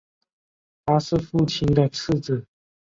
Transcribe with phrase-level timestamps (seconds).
[0.83, 2.47] 他是父亲的次子。